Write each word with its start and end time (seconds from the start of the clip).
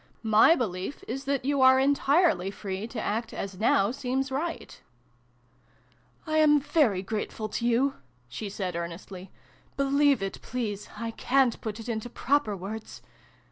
My 0.23 0.55
belief 0.55 1.03
is 1.07 1.25
that 1.25 1.45
you 1.45 1.61
are 1.61 1.79
entirely 1.79 2.49
free 2.49 2.87
to 2.87 2.99
act 2.99 3.35
as 3.35 3.59
now 3.59 3.91
seems 3.91 4.31
right." 4.31 4.81
II] 6.25 6.25
LOVE'S 6.25 6.25
CURFEW. 6.25 6.25
33" 6.25 6.33
I 6.33 6.37
am 6.39 6.59
very 6.59 7.01
grateful 7.03 7.47
to 7.49 7.67
you," 7.67 7.93
she 8.27 8.49
said 8.49 8.75
earnestly." 8.75 9.29
Believe 9.77 10.23
it, 10.23 10.41
please! 10.41 10.89
I 10.97 11.11
ca'n't 11.11 11.61
put 11.61 11.79
it 11.79 11.87
into 11.87 12.09
proper 12.09 12.57
words 12.57 13.03